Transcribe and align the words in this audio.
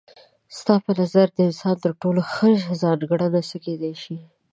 ستا 0.57 0.75
په 0.85 0.91
نظر 0.99 1.27
د 1.33 1.37
انسان 1.47 1.75
تر 1.83 1.91
ټولو 2.01 2.21
ښه 2.31 2.47
ځانګړنه 2.81 3.41
څه 3.49 3.57
کيدای 3.65 3.93
شي؟ 4.03 4.17